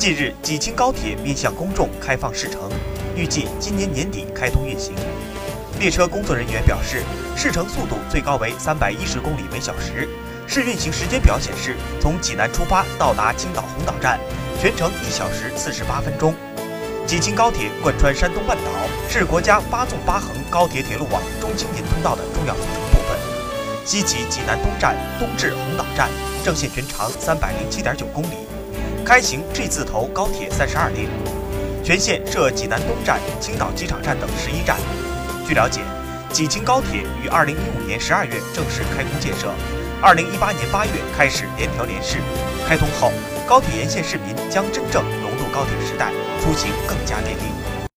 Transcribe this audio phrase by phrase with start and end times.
[0.00, 2.70] 近日，济青高铁面向公众开放试乘，
[3.14, 4.94] 预计今年年底开通运行。
[5.78, 7.02] 列车工作人员表示，
[7.36, 10.08] 试乘速度最高为三百一十公里每小时。
[10.46, 14.18] 试运行时间表显示，从济南出发到达青岛红岛站，
[14.58, 16.34] 全程一小时四十八分钟。
[17.06, 18.72] 济青高铁贯穿山东半岛，
[19.06, 23.18] 是国家八纵八横高铁铁路网中青年通道的重要组成部分。
[23.84, 26.08] 西起济南东站，东至红岛站，
[26.42, 28.48] 正线全长三百零七点九公里，
[29.10, 31.08] 开行 G 字头高铁三十二列，
[31.82, 34.76] 全线设济南东站、青岛机场站等十一站。
[35.44, 35.80] 据了解，
[36.32, 39.52] 济青高铁于二零一五年十二月正式开工建设。
[40.00, 42.18] 二零一八年八月开始联调联试，
[42.68, 43.10] 开通后，
[43.48, 47.79] 高铁沿线市民将真正融入高铁时代，出行更加便利。